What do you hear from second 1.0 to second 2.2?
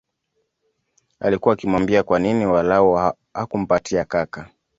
Alikua akimwambia kwa